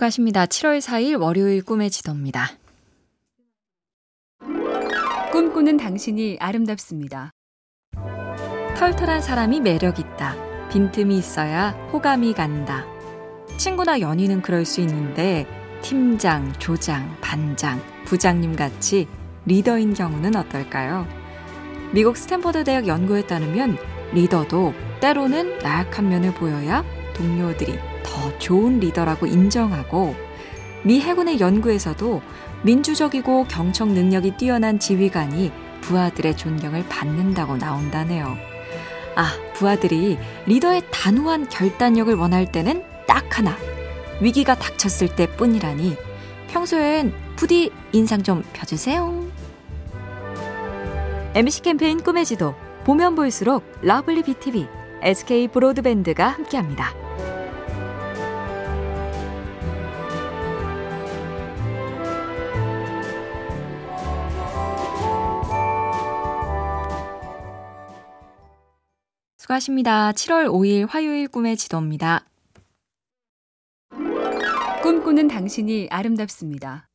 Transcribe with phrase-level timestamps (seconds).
[0.00, 0.46] 수고하십니다.
[0.46, 2.50] 7월 4일 월요일 꿈의 지도입니다.
[5.32, 7.30] 꿈꾸는 당신이 아름답습니다.
[8.76, 10.36] 털털한 사람이 매력 있다.
[10.70, 12.86] 빈틈이 있어야 호감이 간다.
[13.58, 15.46] 친구나 연인은 그럴 수 있는데
[15.82, 19.06] 팀장, 조장, 반장, 부장님 같이
[19.46, 21.06] 리더인 경우는 어떨까요?
[21.92, 23.76] 미국 스탠퍼드 대학 연구에 따르면
[24.12, 30.14] 리더도 때로는 나약한 면을 보여야 동료들이 더 좋은 리더라고 인정하고
[30.82, 32.22] 미 해군의 연구에서도
[32.62, 38.36] 민주적이고 경청 능력이 뛰어난 지휘관이 부하들의 존경을 받는다고 나온다네요.
[39.16, 43.56] 아, 부하들이 리더의 단호한 결단력을 원할 때는 딱 하나.
[44.20, 45.96] 위기가 닥쳤을 때 뿐이라니
[46.48, 49.26] 평소엔 부디 인상 좀 펴주세요.
[51.34, 54.66] MC 캠페인 꿈의 지도 보면 볼수록 lovely BTV,
[55.02, 56.99] SK 브로드밴드가 함께합니다.
[69.50, 70.12] 수고하십니다.
[70.12, 72.24] 7월 5일 화요일 꿈의 지도입니다.
[74.82, 76.88] 꿈꾸는 당신이 아름답습니다.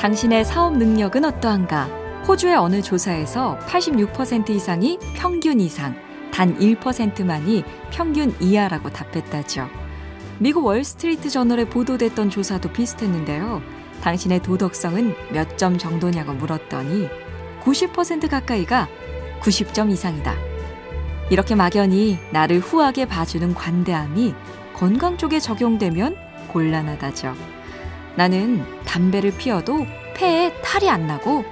[0.00, 1.84] 당신의 사업 능력은 어떠한가?
[2.26, 5.94] 호주의 어느 조사에서 86% 이상이 평균 이상,
[6.32, 9.68] 단 1%만이 평균 이하라고 답했다죠.
[10.38, 13.62] 미국 월스트리트 저널에 보도됐던 조사도 비슷했는데요.
[14.02, 17.08] 당신의 도덕성은 몇 점 정도냐고 물었더니
[17.62, 18.88] 90% 가까이가
[19.42, 20.51] 90점 이상이다.
[21.32, 24.34] 이렇게 막연히 나를 후하게 봐주는 관대함이
[24.74, 26.14] 건강 쪽에 적용되면
[26.48, 27.34] 곤란하다죠.
[28.16, 31.42] 나는 담배를 피워도 폐에 탈이 안 나고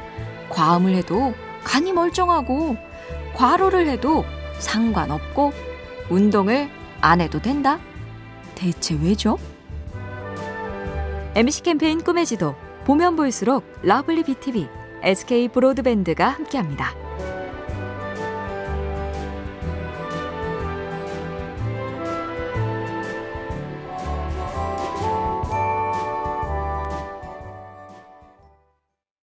[0.51, 1.33] 과음을 해도
[1.65, 2.77] 간이 멀쩡하고
[3.33, 4.23] 과로를 해도
[4.59, 5.55] 상관없고
[6.11, 6.69] 운동을
[7.01, 7.79] 안 해도 된다?
[8.55, 9.39] 대체 왜죠?
[11.35, 14.69] MC 캠페인 꿈의 지도 보면 볼수록 lovely BTV,
[15.03, 17.10] SK 브로드밴드가 함께합니다.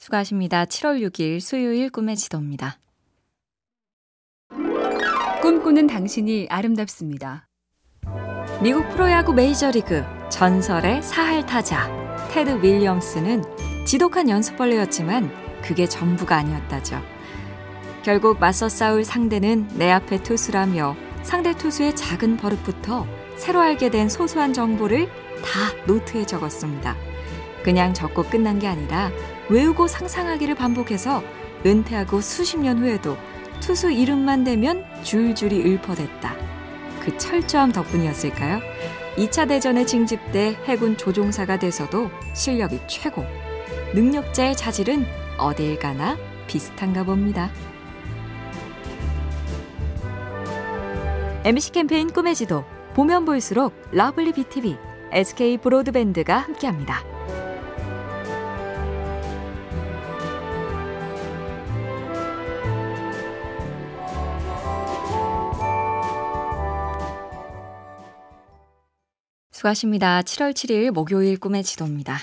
[0.02, 0.66] 수고하십니다.
[0.66, 2.80] 7월 6일 수요일 꿈의 지도입니다.
[5.44, 7.48] 꿈꾸는 당신이 아름답습니다.
[8.64, 11.88] 미국 프로야구 메이저리그 전설의 사할 타자
[12.32, 13.44] 테드 윌리엄스는
[13.86, 17.00] 지독한 연습벌레였지만 그게 전부가 아니었다죠.
[18.04, 24.54] 결국 맞서 싸울 상대는 내 앞의 투수라며 상대 투수의 작은 버릇부터 새로 알게 된 소소한
[24.54, 25.08] 정보를
[25.44, 27.11] 다 노트에 적었습니다.
[27.64, 29.12] 그냥 적고 끝난 게 아니라
[29.50, 31.24] 외우고 상상하기를 반복해서
[31.66, 33.18] 은퇴하고 수십 년 후에도
[33.60, 36.36] 투수 이름만 대면 줄줄이 읊어댔다.
[37.00, 38.60] 그 철저함 덕분이었을까요?
[39.18, 43.26] 2차 대전에 징집돼 해군 조종사가 돼서도 실력이 최고.
[43.94, 45.06] 능력자의 자질은
[45.38, 46.18] 어딜 가나
[46.48, 47.52] 비슷한가 봅니다.
[51.44, 52.64] MC 캠페인 꿈의 지도
[52.94, 54.78] 보면 볼수록 lovely BTV,
[55.12, 57.11] SK 브로드밴드가 함께합니다.
[69.62, 70.22] 수고하십니다.
[70.22, 72.20] 7월 7일 목요일 꿈의 지도입니다.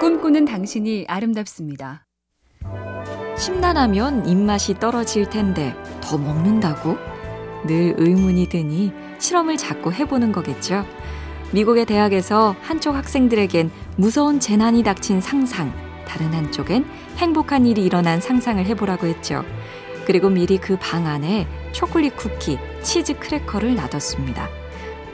[0.00, 2.04] 꿈꾸는 당신이 아름답습니다.
[3.36, 6.96] 심란하면 입맛이 떨어질 텐데 더 먹는다고?
[7.66, 10.84] 늘 의문이 드니 실험을 자꾸 해보는 거겠죠.
[11.52, 15.72] 미국의 대학에서 한쪽 학생들에겐 무서운 재난이 닥친 상상,
[16.06, 16.84] 다른 한쪽엔
[17.16, 19.44] 행복한 일이 일어난 상상을 해보라고 했죠.
[20.06, 21.46] 그리고 미리 그 방 안에
[21.78, 24.48] 초콜릿 쿠키, 치즈 크래커를 놔뒀습니다.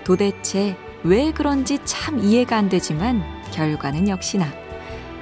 [0.02, 4.46] 도대체 왜 그런지 참 이해가 안 되지만 결과는 역시나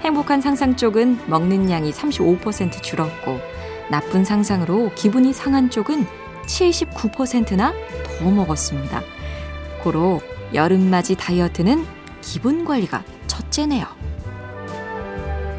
[0.03, 3.41] 행복한 상상 쪽은 먹는 양이 35% 줄었고
[3.91, 6.07] 나쁜 상상으로 기분이 상한 쪽은
[6.47, 7.75] 79%나
[8.05, 9.03] 더 먹었습니다.
[9.83, 10.21] 고로
[10.55, 11.85] 여름맞이 다이어트는
[12.21, 13.87] 기분 관리가 첫째네요.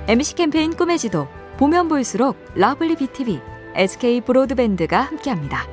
[0.07, 1.27] MC 캠페인 꿈의 지도
[1.57, 3.41] 보면 볼수록 lovely BTV,
[3.75, 5.67] SK 브로드밴드가 함께합니다.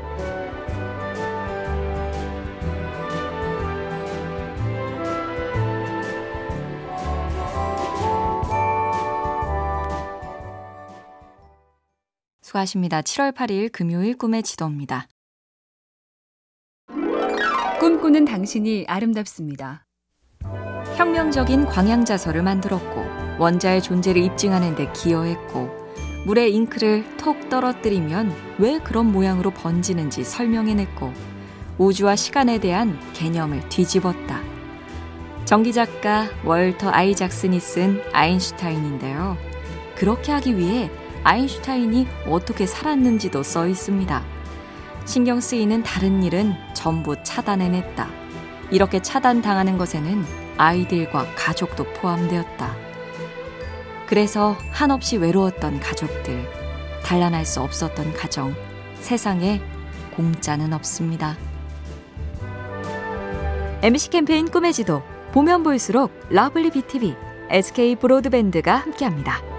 [12.43, 13.01] 수고하십니다.
[13.03, 15.07] 7월 8일 금요일 꿈의 지도입니다.
[17.79, 19.87] 꿈꾸는 당신이 아름답습니다.
[20.97, 25.80] 혁명적인 광양자서를 만들었고 원자의 존재를 입증하는 데 기여했고
[26.25, 31.13] 물에 잉크를 톡 떨어뜨리면 왜 그런 모양으로 번지는지 설명해냈고
[31.79, 34.43] 우주와 시간에 대한 개념을 뒤집었다.
[35.47, 39.37] 전기 작가 월터 아이작슨이 쓴 아인슈타인인데요.
[39.97, 40.91] 그렇게 하기 위해
[41.25, 44.23] 아인슈타인이 어떻게 살았는지도 써 있습니다.
[45.07, 48.09] 신경 쓰이는 다른 일은 전부 차단해냈다.
[48.71, 50.25] 이렇게 차단당하는 것에는
[50.57, 52.77] 아이들과 가족도 포함되었다.
[54.11, 56.45] 그래서 한없이 외로웠던 가족들,
[57.05, 58.57] 단란할 수 없었던 가정,
[58.99, 59.63] 세상에
[60.17, 61.37] 공짜는 없습니다.
[63.83, 67.15] MC 캠페인 꿈의 지도, 보면 볼수록 lovely BTV,
[67.51, 69.50] SK 브로드밴드가 함께합니다.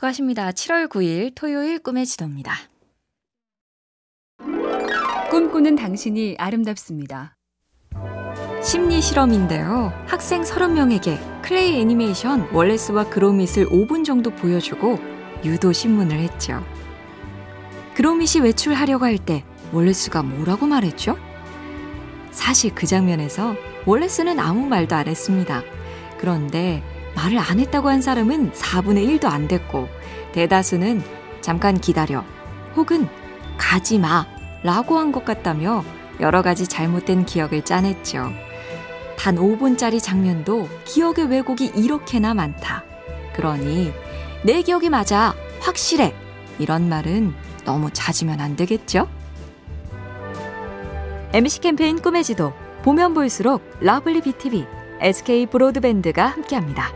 [0.00, 0.50] 수고하십니다.
[0.50, 2.54] 7월 9일 토요일 꿈의 지도입니다.
[5.30, 7.36] 꿈꾸는 당신이 아름답습니다.
[8.62, 9.92] 심리 실험인데요.
[10.06, 14.98] 학생 30명에게 클레이 애니메이션 월레스와 그로밋을 5분 정도 보여주고
[15.44, 16.64] 유도 신문을 했죠.
[17.94, 21.16] 그로밋이 외출하려고 할 때 월레스가 뭐라고 말했죠?
[22.30, 23.54] 사실 그 장면에서
[23.86, 25.62] 월레스는 아무 말도 안 했습니다.
[26.18, 26.82] 그런데
[27.20, 29.88] 말을 안 했다고 한 사람은 4분의 1도 안 됐고
[30.32, 31.02] 대다수는
[31.42, 32.24] 잠깐 기다려
[32.76, 33.08] 혹은
[33.58, 34.26] 가지 마
[34.62, 35.84] 라고 한 것 같다며
[36.20, 38.30] 여러 가지 잘못된 기억을 짜냈죠.
[39.18, 42.84] 단 5분짜리 장면도 기억의 왜곡이 이렇게나 많다.
[43.34, 43.92] 그러니
[44.42, 45.34] 내 기억이 맞아.
[45.60, 46.14] 확실해.
[46.58, 47.34] 이런 말은
[47.64, 49.08] 너무 잦으면 안 되겠죠?
[51.32, 52.52] MBC 캠페인 꿈의 지도
[52.82, 54.66] 보면 볼수록 lovely BTV,
[55.00, 56.92] SK 브로드밴드가 함께합니다.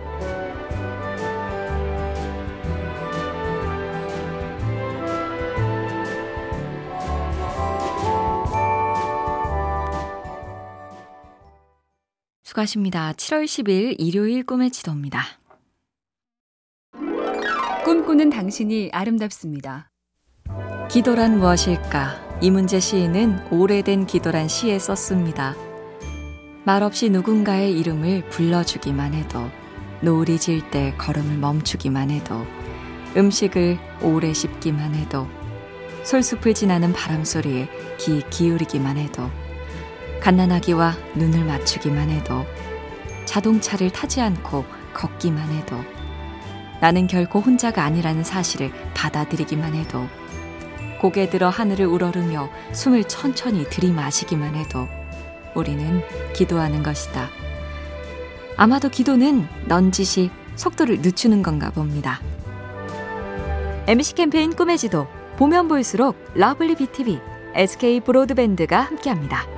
[12.42, 13.12] 수고하십니다.
[13.14, 15.24] 7월 10일 일요일 꿈의 지도입니다.
[17.84, 19.90] 꿈꾸는 당신이 아름답습니다.
[20.90, 22.38] 기도란 무엇일까?
[22.40, 25.73] 이문재 시인은 오래된 기도란 시에 썼습니다.
[26.64, 29.50] 말없이 누군가의 이름을 불러주기만 해도,
[30.00, 32.46] 노을이 질 때 걸음을 멈추기만 해도,
[33.16, 35.26] 음식을 오래 씹기만 해도,
[36.04, 37.68] 솔숲을 지나는 바람 소리에
[37.98, 39.30] 귀 기울이기만 해도,
[40.20, 42.46] 갓난아기와 눈을 맞추기만 해도
[43.26, 44.64] 자동차를 타지 않고
[44.94, 45.76] 걷기만 해도
[46.80, 50.08] 나는 결코 혼자가 아니라는 사실을 받아들이기만 해도
[50.98, 54.88] 고개 들어 하늘을 우러르며 숨을 천천히 들이마시기만 해도
[55.54, 56.02] 우리는
[56.34, 57.28] 기도하는 것이다.
[58.56, 62.20] 아마도 기도는 넌지시 속도를 늦추는 건가 봅니다.
[63.86, 65.06] MC 캠페인 꿈의 지도
[65.36, 67.20] 보면 볼수록 러블리 BTV,
[67.54, 69.53] SK 브로드밴드가 함께합니다.